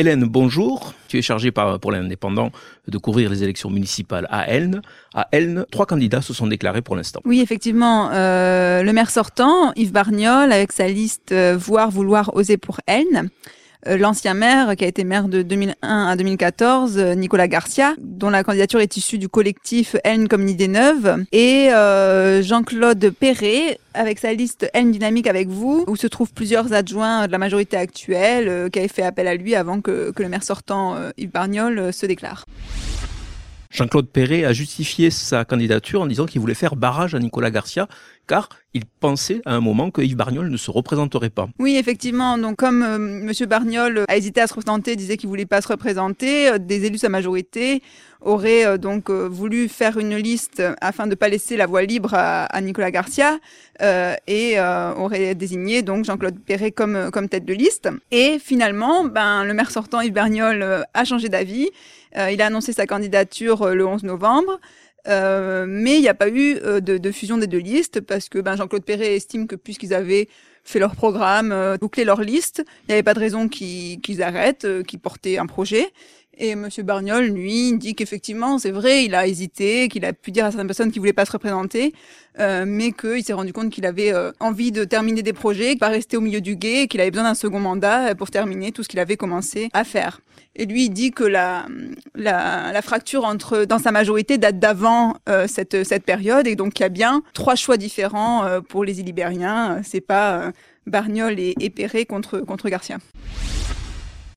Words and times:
Hélène, 0.00 0.24
bonjour. 0.24 0.94
Tu 1.08 1.18
es 1.18 1.22
chargée 1.22 1.50
pour 1.50 1.92
l'indépendant 1.92 2.52
de 2.88 2.96
couvrir 2.96 3.28
les 3.28 3.42
élections 3.42 3.68
municipales 3.68 4.26
à 4.30 4.48
Elne. 4.48 4.80
À 5.12 5.28
Elne, 5.30 5.66
trois 5.70 5.84
candidats 5.84 6.22
se 6.22 6.32
sont 6.32 6.46
déclarés 6.46 6.80
pour 6.80 6.96
l'instant. 6.96 7.20
Oui, 7.26 7.40
effectivement. 7.40 8.08
Euh, 8.10 8.82
le 8.82 8.94
maire 8.94 9.10
sortant, 9.10 9.74
Yves 9.76 9.92
Barniol, 9.92 10.52
avec 10.52 10.72
sa 10.72 10.88
liste 10.88 11.32
euh, 11.32 11.54
Voir, 11.54 11.90
Vouloir, 11.90 12.34
Oser 12.34 12.56
pour 12.56 12.80
Elne. 12.86 13.28
Euh, 13.86 13.96
l'ancien 13.96 14.34
maire, 14.34 14.76
qui 14.76 14.84
a 14.84 14.86
été 14.86 15.04
maire 15.04 15.28
de 15.28 15.42
2001 15.42 16.06
à 16.08 16.16
2014, 16.16 16.98
euh, 16.98 17.14
Nicolas 17.14 17.48
Garcia, 17.48 17.94
dont 17.98 18.28
la 18.28 18.44
candidature 18.44 18.80
est 18.80 18.96
issue 18.96 19.16
du 19.16 19.28
collectif 19.28 19.96
comme 20.28 20.42
une 20.42 20.50
idée 20.50 20.68
neuve, 20.68 21.24
et 21.32 21.72
euh, 21.72 22.42
Jean-Claude 22.42 23.10
Perret, 23.18 23.78
avec 23.94 24.18
sa 24.18 24.32
liste 24.34 24.68
Elne 24.74 24.90
Dynamique 24.90 25.26
avec 25.26 25.48
vous, 25.48 25.84
où 25.86 25.96
se 25.96 26.06
trouvent 26.06 26.32
plusieurs 26.32 26.72
adjoints 26.72 27.26
de 27.26 27.32
la 27.32 27.38
majorité 27.38 27.76
actuelle, 27.76 28.70
qui 28.70 28.78
avaient 28.78 28.88
fait 28.88 29.02
appel 29.02 29.26
à 29.26 29.34
lui 29.34 29.54
avant 29.54 29.80
que, 29.80 30.10
que 30.10 30.22
le 30.22 30.28
maire 30.28 30.42
sortant, 30.42 30.96
Yves 31.16 31.30
Barniol, 31.30 31.92
se 31.92 32.06
déclare. 32.06 32.44
Jean-Claude 33.70 34.08
Perret 34.08 34.44
a 34.44 34.52
justifié 34.52 35.10
sa 35.10 35.44
candidature 35.44 36.00
en 36.00 36.06
disant 36.06 36.26
qu'il 36.26 36.40
voulait 36.40 36.54
faire 36.54 36.74
barrage 36.74 37.14
à 37.14 37.20
Nicolas 37.20 37.52
Garcia, 37.52 37.86
car 38.26 38.48
il 38.74 38.84
pensait 38.84 39.42
à 39.46 39.54
un 39.54 39.60
moment 39.60 39.90
que 39.90 40.02
Yves 40.02 40.16
Barniol 40.16 40.50
ne 40.50 40.56
se 40.56 40.70
représenterait 40.70 41.30
pas. 41.30 41.48
Oui, 41.58 41.76
effectivement. 41.76 42.36
Donc, 42.36 42.56
comme 42.56 42.82
euh, 42.82 42.98
Monsieur 42.98 43.46
Barniol 43.46 44.04
a 44.08 44.16
hésité 44.16 44.40
à 44.40 44.48
se 44.48 44.54
représenter, 44.54 44.96
disait 44.96 45.16
qu'il 45.16 45.28
voulait 45.28 45.46
pas 45.46 45.60
se 45.60 45.68
représenter, 45.68 46.48
euh, 46.48 46.58
des 46.58 46.84
élus 46.84 46.96
de 46.96 47.00
sa 47.00 47.08
majorité 47.08 47.82
auraient 48.20 48.66
euh, 48.66 48.76
donc 48.76 49.10
voulu 49.10 49.68
faire 49.68 49.98
une 49.98 50.16
liste 50.16 50.62
afin 50.80 51.06
de 51.06 51.14
pas 51.14 51.28
laisser 51.28 51.56
la 51.56 51.66
voie 51.66 51.82
libre 51.82 52.14
à, 52.14 52.60
Nicolas 52.60 52.90
Garcia 52.90 53.38
et 54.26 54.60
auraient 54.60 55.34
désigné 55.34 55.80
donc 55.82 56.04
Jean-Claude 56.04 56.38
Perret 56.38 56.70
comme 56.70 57.10
comme 57.10 57.30
tête 57.30 57.46
de 57.46 57.54
liste. 57.54 57.88
Et 58.10 58.38
finalement, 58.38 59.04
ben 59.04 59.44
le 59.44 59.54
maire 59.54 59.70
sortant 59.70 60.02
Yves 60.02 60.12
Barniol 60.12 60.84
a 60.92 61.04
changé 61.04 61.30
d'avis. 61.30 61.70
Il 62.16 62.42
a 62.42 62.46
annoncé 62.46 62.72
sa 62.72 62.86
candidature 62.86 63.74
le 63.74 63.86
11 63.86 64.02
novembre. 64.02 64.60
Euh, 65.08 65.64
mais 65.66 65.96
il 65.96 66.02
n'y 66.02 66.08
a 66.08 66.14
pas 66.14 66.28
eu 66.28 66.56
euh, 66.56 66.80
de, 66.80 66.98
de, 66.98 67.12
fusion 67.12 67.38
des 67.38 67.46
deux 67.46 67.58
listes 67.58 68.00
parce 68.00 68.28
que 68.28 68.38
ben, 68.38 68.56
Jean-Claude 68.56 68.84
Perret 68.84 69.16
estime 69.16 69.46
que 69.46 69.56
puisqu'ils 69.56 69.94
avaient 69.94 70.28
fait 70.64 70.78
leur 70.78 70.94
programme, 70.94 71.52
euh, 71.52 71.78
bouclé 71.78 72.04
leur 72.04 72.20
liste, 72.20 72.62
il 72.82 72.88
n'y 72.88 72.92
avait 72.94 73.02
pas 73.02 73.14
de 73.14 73.18
raison 73.20 73.48
qu'ils 73.48 74.22
arrêtent, 74.22 74.66
euh, 74.66 74.82
qu'ils 74.82 75.00
portaient 75.00 75.38
un 75.38 75.46
projet. 75.46 75.86
Et 76.42 76.54
Monsieur 76.54 76.82
Barniol, 76.82 77.26
lui, 77.26 77.76
dit 77.76 77.94
qu'effectivement, 77.94 78.58
c'est 78.58 78.70
vrai, 78.70 79.04
il 79.04 79.14
a 79.14 79.26
hésité, 79.26 79.88
qu'il 79.88 80.06
a 80.06 80.14
pu 80.14 80.30
dire 80.30 80.46
à 80.46 80.50
certaines 80.50 80.68
personnes 80.68 80.90
qu'il 80.90 81.00
voulait 81.00 81.12
pas 81.12 81.26
se 81.26 81.32
représenter, 81.32 81.92
euh, 82.38 82.64
mais 82.66 82.92
qu'il 82.92 83.22
s'est 83.22 83.34
rendu 83.34 83.52
compte 83.52 83.68
qu'il 83.68 83.84
avait 83.84 84.14
euh, 84.14 84.32
envie 84.40 84.72
de 84.72 84.84
terminer 84.84 85.22
des 85.22 85.34
projets, 85.34 85.76
pas 85.76 85.88
rester 85.88 86.16
au 86.16 86.22
milieu 86.22 86.40
du 86.40 86.56
guet, 86.56 86.86
qu'il 86.88 87.02
avait 87.02 87.10
besoin 87.10 87.24
d'un 87.28 87.34
second 87.34 87.60
mandat 87.60 88.14
pour 88.14 88.30
terminer 88.30 88.72
tout 88.72 88.82
ce 88.82 88.88
qu'il 88.88 89.00
avait 89.00 89.18
commencé 89.18 89.68
à 89.74 89.84
faire. 89.84 90.22
Et 90.56 90.64
lui, 90.64 90.86
il 90.86 90.90
dit 90.90 91.10
que 91.10 91.24
la, 91.24 91.66
la, 92.14 92.72
la 92.72 92.80
fracture 92.80 93.26
entre 93.26 93.66
dans 93.66 93.78
sa 93.78 93.92
majorité 93.92 94.38
date 94.38 94.58
d'avant 94.58 95.16
euh, 95.28 95.46
cette, 95.46 95.84
cette 95.84 96.04
période, 96.04 96.46
et 96.46 96.56
donc 96.56 96.80
il 96.80 96.84
y 96.84 96.86
a 96.86 96.88
bien 96.88 97.22
trois 97.34 97.54
choix 97.54 97.76
différents 97.76 98.46
euh, 98.46 98.62
pour 98.62 98.82
les 98.82 98.98
Ilibériens. 99.00 99.82
C'est 99.84 100.00
pas 100.00 100.52
Barniol 100.86 101.38
et, 101.38 101.54
et 101.60 101.68
Perret 101.68 102.06
contre, 102.06 102.38
contre 102.38 102.70
Garcia. 102.70 102.96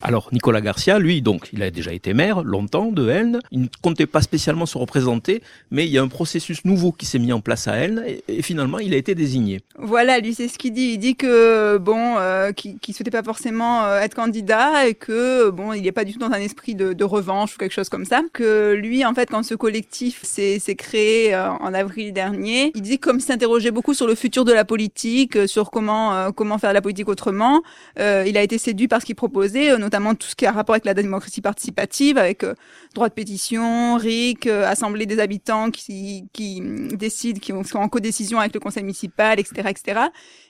Alors 0.05 0.27
Nicolas 0.33 0.59
Garcia, 0.59 0.99
lui, 0.99 1.21
donc, 1.21 1.47
il 1.53 1.63
a 1.63 1.71
déjà 1.71 1.93
été 1.93 2.13
maire 2.13 2.43
longtemps 2.43 2.91
de 2.91 3.09
Elne. 3.09 3.39
Il 3.51 3.61
ne 3.61 3.67
comptait 3.81 4.05
pas 4.05 4.21
spécialement 4.21 4.65
se 4.65 4.77
représenter, 4.77 5.41
mais 5.71 5.85
il 5.85 5.91
y 5.91 5.97
a 5.97 6.01
un 6.01 6.09
processus 6.09 6.65
nouveau 6.65 6.91
qui 6.91 7.05
s'est 7.05 7.19
mis 7.19 7.31
en 7.31 7.39
place 7.39 7.69
à 7.69 7.77
Elne 7.77 8.03
et, 8.27 8.41
finalement 8.41 8.79
il 8.79 8.93
a 8.93 8.97
été 8.97 9.15
désigné. 9.15 9.61
Voilà, 9.77 10.19
lui 10.19 10.33
c'est 10.33 10.49
ce 10.49 10.57
qu'il 10.57 10.73
dit. 10.73 10.91
Il 10.95 10.97
dit 10.97 11.15
que 11.15 11.77
bon, 11.77 12.17
euh, 12.17 12.51
qu'il 12.51 12.73
ne 12.85 12.93
souhaitait 12.93 13.11
pas 13.11 13.23
forcément 13.23 13.85
euh, 13.85 14.01
être 14.01 14.13
candidat 14.13 14.87
et 14.87 14.93
que 14.93 15.49
bon, 15.51 15.71
il 15.71 15.83
n'est 15.83 15.93
pas 15.93 16.03
du 16.03 16.11
tout 16.11 16.19
dans 16.19 16.31
un 16.31 16.41
esprit 16.41 16.75
de, 16.75 17.03
revanche 17.03 17.55
ou 17.55 17.57
quelque 17.57 17.73
chose 17.73 17.87
comme 17.87 18.05
ça. 18.05 18.21
Que 18.33 18.73
lui, 18.73 19.05
en 19.05 19.13
fait, 19.13 19.29
quand 19.29 19.43
ce 19.43 19.55
collectif 19.55 20.23
s'est 20.23 20.59
créé 20.77 21.33
euh, 21.33 21.49
en 21.49 21.73
avril 21.73 22.11
dernier, 22.11 22.73
il 22.75 22.81
dit 22.81 22.99
comme 22.99 23.21
s'interrogeait 23.21 23.71
beaucoup 23.71 23.93
sur 23.93 24.07
le 24.07 24.15
futur 24.15 24.43
de 24.43 24.51
la 24.51 24.65
politique, 24.65 25.47
sur 25.47 25.71
comment 25.71 26.31
comment 26.33 26.57
faire 26.57 26.73
la 26.73 26.81
politique 26.81 27.07
autrement. 27.07 27.61
il 27.97 28.37
a 28.37 28.41
été 28.41 28.57
séduit 28.57 28.89
par 28.89 28.99
ce 28.99 29.05
qu'il 29.05 29.15
proposait, 29.15 29.71
notamment 29.93 30.15
tout 30.15 30.27
ce 30.27 30.35
qui 30.35 30.47
a 30.47 30.51
rapport 30.51 30.73
avec 30.73 30.85
la 30.85 30.95
démocratie 30.95 31.41
participative, 31.41 32.17
avec 32.17 32.43
euh, 32.43 32.55
droit 32.95 33.09
de 33.09 33.13
pétition, 33.13 33.95
RIC, 33.97 34.47
euh, 34.47 34.65
assemblée 34.67 35.05
des 35.05 35.19
habitants 35.19 35.69
qui, 35.69 36.25
qui 36.33 36.61
décident, 36.93 37.39
qui 37.39 37.53
sont 37.63 37.77
en 37.77 37.89
codécision 37.89 38.39
avec 38.39 38.55
le 38.55 38.59
conseil 38.59 38.81
municipal, 38.81 39.39
etc., 39.39 39.69
etc. 39.69 40.01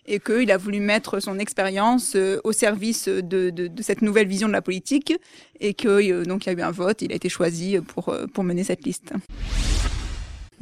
Et 0.05 0.19
qu'il 0.19 0.49
a 0.49 0.57
voulu 0.57 0.79
mettre 0.79 1.19
son 1.19 1.39
expérience 1.39 2.15
euh, 2.15 2.39
au 2.45 2.53
service 2.53 3.09
de, 3.09 3.51
cette 3.81 4.01
nouvelle 4.01 4.27
vision 4.27 4.47
de 4.47 4.53
la 4.53 4.61
politique, 4.61 5.13
et 5.59 5.73
que 5.73 6.23
donc 6.23 6.45
il 6.45 6.53
y 6.53 6.55
a 6.55 6.59
eu 6.59 6.61
un 6.61 6.71
vote, 6.71 7.01
il 7.01 7.11
a 7.11 7.15
été 7.15 7.27
choisi 7.27 7.77
pour 7.79 8.43
mener 8.43 8.63
cette 8.63 8.85
liste. 8.85 9.13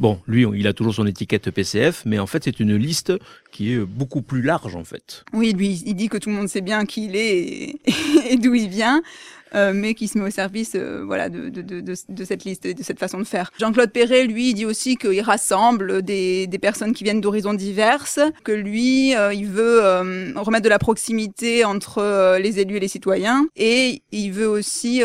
Bon, 0.02 0.20
lui, 0.26 0.48
il 0.56 0.66
a 0.66 0.74
toujours 0.74 0.96
son 0.96 1.06
étiquette 1.06 1.52
PCF, 1.52 2.02
mais 2.08 2.18
en 2.18 2.26
fait, 2.26 2.46
c'est 2.46 2.60
une 2.60 2.76
liste 2.76 3.14
qui 3.52 3.72
est 3.72 3.78
beaucoup 3.78 4.24
plus 4.24 4.42
large, 4.42 4.76
en 4.76 4.84
fait. 4.84 5.24
Oui, 5.32 5.54
lui, 5.54 5.84
il 5.86 5.94
dit 5.94 6.10
que 6.10 6.18
tout 6.18 6.30
le 6.30 6.36
monde 6.36 6.48
sait 6.48 6.62
bien 6.62 6.86
qui 6.86 7.06
il 7.06 7.16
est 7.16 7.38
et, 7.38 7.82
et 8.32 8.38
d'où 8.38 8.56
il 8.56 8.68
vient. 8.68 9.04
Euh, 9.54 9.74
mais 9.74 9.96
qui 9.96 10.08
se 10.08 10.18
met 10.18 10.26
au 10.26 10.32
service 10.32 10.74
euh, 10.76 11.04
voilà 11.06 11.28
de, 11.28 11.50
de, 11.50 11.62
de, 11.62 11.82
de, 11.82 12.24
cette 12.24 12.46
liste 12.46 12.66
et 12.66 12.74
de 12.74 12.84
cette 12.84 13.00
façon 13.00 13.20
de 13.20 13.26
faire. 13.26 13.52
Jean-Claude 13.60 13.92
Perret, 13.92 14.24
lui, 14.24 14.54
dit 14.54 14.66
aussi 14.66 14.96
qu'il 14.96 15.20
rassemble 15.22 16.04
des, 16.04 16.48
des 16.48 16.58
personnes 16.58 16.94
qui 16.94 17.04
viennent 17.04 17.20
d'horizons 17.20 17.54
diverses, 17.54 18.20
que 18.46 18.54
lui, 18.54 19.14
euh, 19.16 19.34
il 19.34 19.48
veut 19.48 19.82
remettre 20.36 20.64
de 20.64 20.70
la 20.70 20.80
proximité 20.80 21.66
entre 21.66 22.38
les 22.38 22.60
élus 22.60 22.78
et 22.78 22.80
les 22.80 22.88
citoyens, 22.88 23.46
et 23.56 24.02
il 24.12 24.32
veut 24.32 24.48
aussi 24.48 25.02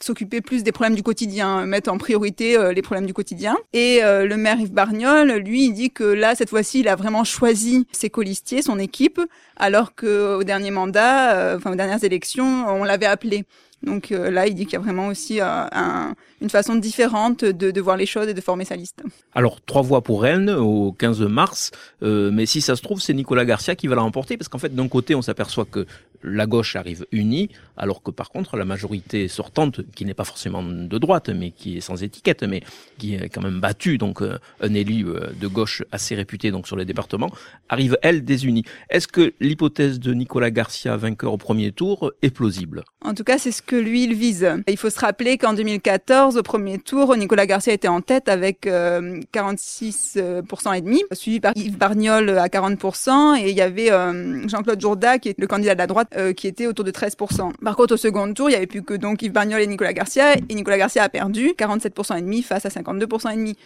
s'occuper 0.00 0.40
plus 0.40 0.62
des 0.62 0.72
problèmes 0.72 0.94
du 0.94 1.02
quotidien, 1.02 1.66
mettre 1.66 1.92
en 1.92 1.98
priorité 1.98 2.56
les 2.74 2.82
problèmes 2.82 3.06
du 3.06 3.12
quotidien. 3.12 3.56
Et 3.72 4.00
le 4.02 4.34
maire 4.36 4.60
Yves 4.60 4.72
Barniol, 4.72 5.32
lui, 5.38 5.66
il 5.66 5.72
dit 5.72 5.90
que 5.90 6.04
là, 6.04 6.34
cette 6.34 6.50
fois-ci, 6.50 6.80
il 6.80 6.88
a 6.88 6.96
vraiment 6.96 7.24
choisi 7.24 7.86
ses 7.92 8.10
colistiers, 8.10 8.62
son 8.62 8.78
équipe, 8.78 9.20
alors 9.56 9.94
qu'au 9.94 10.42
dernier 10.44 10.70
mandat, 10.70 11.56
enfin 11.56 11.72
aux 11.72 11.76
dernières 11.76 12.04
élections, 12.04 12.66
on 12.68 12.84
l'avait 12.84 13.06
appelé. 13.06 13.44
Donc 13.82 14.12
euh, 14.12 14.30
là, 14.30 14.46
il 14.46 14.54
dit 14.54 14.64
qu'il 14.64 14.74
y 14.74 14.76
a 14.76 14.80
vraiment 14.80 15.06
aussi 15.06 15.40
euh, 15.40 15.44
un, 15.72 16.14
une 16.40 16.50
façon 16.50 16.74
différente 16.74 17.44
de, 17.44 17.70
de, 17.70 17.80
voir 17.80 17.96
les 17.96 18.06
choses 18.06 18.28
et 18.28 18.34
de 18.34 18.40
former 18.40 18.64
sa 18.64 18.76
liste. 18.76 19.02
Alors, 19.34 19.60
trois 19.62 19.82
voix 19.82 20.02
pour 20.02 20.22
Rennes 20.22 20.50
au 20.50 20.92
15 20.92 21.22
mars, 21.22 21.70
euh, 22.02 22.30
mais 22.30 22.44
si 22.46 22.60
ça 22.60 22.76
se 22.76 22.82
trouve, 22.82 23.00
c'est 23.00 23.14
Nicolas 23.14 23.44
Garcia 23.44 23.76
qui 23.76 23.86
va 23.86 23.94
la 23.94 24.02
remporter, 24.02 24.36
parce 24.36 24.48
qu'en 24.48 24.58
fait, 24.58 24.74
d'un 24.74 24.88
côté, 24.88 25.14
on 25.14 25.22
s'aperçoit 25.22 25.64
que 25.64 25.86
la 26.22 26.46
gauche 26.46 26.76
arrive 26.76 27.06
unie, 27.12 27.50
alors 27.76 28.02
que 28.02 28.10
par 28.10 28.30
contre, 28.30 28.56
la 28.56 28.64
majorité 28.64 29.28
sortante, 29.28 29.80
qui 29.94 30.04
n'est 30.04 30.14
pas 30.14 30.24
forcément 30.24 30.62
de 30.62 30.98
droite, 30.98 31.30
mais 31.30 31.50
qui 31.50 31.76
est 31.76 31.80
sans 31.80 32.02
étiquette, 32.02 32.42
mais 32.42 32.62
qui 32.98 33.14
est 33.14 33.28
quand 33.28 33.42
même 33.42 33.60
battue, 33.60 33.98
donc 33.98 34.22
un 34.22 34.74
élu 34.74 35.04
de 35.04 35.46
gauche 35.46 35.82
assez 35.92 36.14
réputé 36.14 36.50
donc 36.50 36.66
sur 36.66 36.76
les 36.76 36.84
départements, 36.84 37.30
arrive, 37.68 37.98
elle, 38.02 38.24
désunie. 38.24 38.64
Est-ce 38.88 39.08
que 39.08 39.32
l'hypothèse 39.40 40.00
de 40.00 40.12
Nicolas 40.14 40.50
Garcia 40.50 40.96
vainqueur 40.96 41.32
au 41.32 41.38
premier 41.38 41.72
tour 41.72 42.12
est 42.22 42.30
plausible? 42.30 42.84
En 43.02 43.14
tout 43.14 43.24
cas, 43.24 43.38
c'est 43.38 43.52
ce 43.52 43.62
que 43.62 43.76
lui, 43.76 44.04
il 44.04 44.14
vise. 44.14 44.48
Il 44.68 44.76
faut 44.76 44.90
se 44.90 45.00
rappeler 45.00 45.38
qu'en 45.38 45.54
2014, 45.54 46.36
au 46.36 46.42
premier 46.42 46.78
tour, 46.78 47.16
Nicolas 47.16 47.46
Garcia 47.46 47.72
était 47.72 47.88
en 47.88 48.00
tête 48.00 48.28
avec 48.28 48.66
46% 48.66 50.18
euh, 50.18 50.72
et 50.72 50.80
demi, 50.80 51.02
suivi 51.12 51.40
par 51.40 51.52
Yves 51.56 51.78
Barniol 51.78 52.30
à 52.38 52.48
40%, 52.48 53.38
et 53.40 53.50
il 53.50 53.56
y 53.56 53.62
avait 53.62 53.90
euh, 53.90 54.46
Jean-Claude 54.48 54.80
Jourda, 54.80 55.18
qui 55.18 55.30
est 55.30 55.38
le 55.38 55.46
candidat 55.46 55.74
de 55.74 55.78
la 55.78 55.86
droite, 55.86 56.09
euh, 56.16 56.32
qui 56.32 56.46
était 56.46 56.66
autour 56.66 56.84
de 56.84 56.90
13%. 56.90 57.52
Par 57.62 57.76
contre, 57.76 57.94
au 57.94 57.96
second 57.96 58.32
tour, 58.34 58.50
il 58.50 58.52
y 58.52 58.56
avait 58.56 58.66
plus 58.66 58.82
que 58.82 58.94
donc 58.94 59.22
Yves 59.22 59.32
Barniol 59.32 59.60
et 59.60 59.66
Nicolas 59.66 59.92
Garcia, 59.92 60.34
et 60.34 60.54
Nicolas 60.54 60.78
Garcia 60.78 61.02
a 61.04 61.08
perdu 61.08 61.52
47% 61.56 62.18
et 62.18 62.22
demi 62.22 62.42
face 62.42 62.66
à 62.66 62.68
52% 62.68 63.32
et 63.32 63.36
demi. 63.36 63.56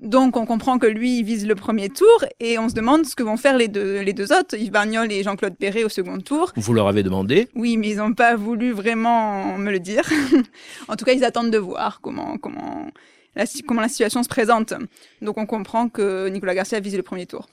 Donc 0.00 0.36
on 0.36 0.46
comprend 0.46 0.78
que 0.78 0.86
lui 0.86 1.18
il 1.18 1.24
vise 1.24 1.46
le 1.46 1.54
premier 1.54 1.90
tour 1.90 2.24
et 2.40 2.58
on 2.58 2.70
se 2.70 2.74
demande 2.74 3.04
ce 3.04 3.14
que 3.14 3.22
vont 3.22 3.36
faire 3.36 3.56
les 3.58 3.68
deux, 3.68 4.00
les 4.00 4.14
deux 4.14 4.32
autres, 4.32 4.56
Yves 4.56 4.70
Barniol 4.70 5.12
et 5.12 5.22
Jean-Claude 5.22 5.56
Perret 5.56 5.84
au 5.84 5.90
second 5.90 6.18
tour. 6.18 6.52
Vous 6.56 6.72
leur 6.72 6.88
avez 6.88 7.02
demandé 7.02 7.48
Oui, 7.54 7.76
mais 7.76 7.90
ils 7.90 7.96
n'ont 7.96 8.14
pas 8.14 8.34
voulu 8.34 8.72
vraiment 8.72 9.58
me 9.58 9.70
le 9.70 9.78
dire. 9.78 10.04
en 10.88 10.96
tout 10.96 11.04
cas, 11.04 11.12
ils 11.12 11.24
attendent 11.24 11.50
de 11.50 11.58
voir 11.58 12.00
comment 12.00 12.38
comment 12.38 12.88
la, 13.36 13.44
comment 13.66 13.82
la 13.82 13.88
situation 13.88 14.22
se 14.22 14.28
présente. 14.28 14.72
Donc 15.20 15.36
on 15.36 15.44
comprend 15.46 15.88
que 15.88 16.28
Nicolas 16.28 16.54
Garcia 16.54 16.80
vise 16.80 16.96
le 16.96 17.02
premier 17.02 17.26
tour. 17.26 17.46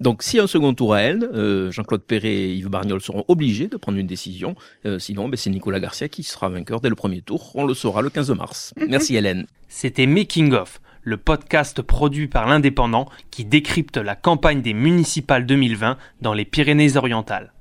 Donc, 0.00 0.22
si 0.22 0.38
un 0.38 0.46
second 0.46 0.74
tour 0.74 0.94
à 0.94 1.00
Elne, 1.00 1.28
euh, 1.32 1.72
Jean-Claude 1.72 2.02
Perret 2.02 2.32
et 2.32 2.54
Yves 2.54 2.68
Barniol 2.68 3.00
seront 3.00 3.24
obligés 3.26 3.66
de 3.66 3.76
prendre 3.76 3.98
une 3.98 4.06
décision. 4.06 4.54
Euh, 4.86 4.98
sinon, 4.98 5.28
ben, 5.28 5.36
c'est 5.36 5.50
Nicolas 5.50 5.80
Garcia 5.80 6.08
qui 6.08 6.22
sera 6.22 6.48
vainqueur 6.48 6.80
dès 6.80 6.88
le 6.88 6.94
premier 6.94 7.20
tour. 7.20 7.50
On 7.54 7.64
le 7.64 7.74
saura 7.74 8.00
le 8.02 8.10
15 8.10 8.30
mars. 8.30 8.74
Merci 8.88 9.16
Hélène. 9.16 9.46
C'était 9.68 10.06
Making 10.06 10.52
of, 10.52 10.80
le 11.02 11.16
podcast 11.16 11.82
produit 11.82 12.28
par 12.28 12.46
l'Indépendant 12.46 13.08
qui 13.30 13.44
décrypte 13.44 13.96
la 13.96 14.14
campagne 14.14 14.62
des 14.62 14.74
municipales 14.74 15.46
2020 15.46 15.98
dans 16.20 16.32
les 16.32 16.44
Pyrénées-Orientales. 16.44 17.52